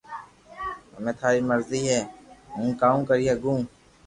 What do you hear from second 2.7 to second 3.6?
ڪاو ڪري ھگو